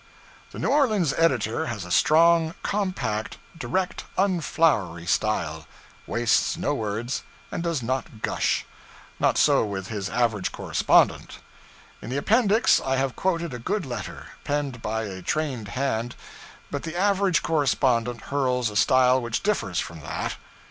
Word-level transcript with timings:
The 0.49 0.57
New 0.57 0.69
Orleans 0.69 1.13
editor 1.13 1.67
has 1.67 1.85
a 1.85 1.91
strong, 1.91 2.55
compact, 2.63 3.37
direct, 3.55 4.03
unflowery 4.17 5.07
style; 5.07 5.67
wastes 6.07 6.57
no 6.57 6.73
words, 6.73 7.21
and 7.51 7.61
does 7.61 7.83
not 7.83 8.23
gush. 8.23 8.65
Not 9.19 9.37
so 9.37 9.63
with 9.63 9.89
his 9.89 10.09
average 10.09 10.51
correspondent. 10.51 11.37
In 12.01 12.09
the 12.09 12.17
Appendix 12.17 12.81
I 12.83 12.95
have 12.95 13.15
quoted 13.15 13.53
a 13.53 13.59
good 13.59 13.85
letter, 13.85 14.29
penned 14.43 14.81
by 14.81 15.03
a 15.03 15.21
trained 15.21 15.67
hand; 15.67 16.15
but 16.71 16.81
the 16.81 16.95
average 16.97 17.43
correspondent 17.43 18.21
hurls 18.21 18.71
a 18.71 18.75
style 18.75 19.21
which 19.21 19.43
differs 19.43 19.77
from 19.79 19.99
that. 19.99 20.35